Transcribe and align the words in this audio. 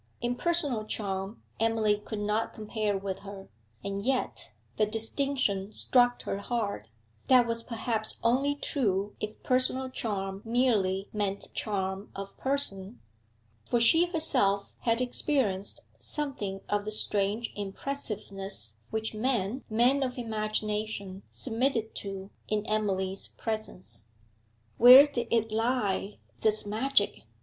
In 0.19 0.35
personal 0.35 0.83
charm 0.85 1.43
Emily 1.59 1.95
could 1.95 2.17
not 2.21 2.53
compare 2.53 2.97
with 2.97 3.19
her; 3.19 3.49
and 3.83 4.03
yet 4.03 4.51
the 4.77 4.87
distinction 4.87 5.71
struck 5.71 6.23
her 6.23 6.39
hard 6.39 6.89
that 7.27 7.45
was 7.45 7.61
perhaps 7.61 8.17
only 8.23 8.55
true 8.55 9.15
if 9.19 9.43
personal 9.43 9.89
charm 9.91 10.41
merely 10.43 11.07
meant 11.13 11.53
charm 11.53 12.09
of 12.15 12.35
person, 12.39 12.99
for 13.63 13.79
she 13.79 14.05
herself 14.07 14.73
had 14.79 15.01
experienced 15.01 15.81
something 15.99 16.61
of 16.67 16.83
the 16.83 16.89
strange 16.91 17.51
impressiveness 17.55 18.77
which 18.89 19.13
men 19.13 19.63
men 19.69 20.01
of 20.01 20.17
imagination 20.17 21.21
submitted 21.29 21.93
to 21.93 22.31
in 22.47 22.65
Emily's 22.65 23.27
presence. 23.27 24.07
Where 24.79 25.05
did 25.05 25.27
it 25.29 25.51
lie, 25.51 26.17
this 26.39 26.65
magic? 26.65 27.25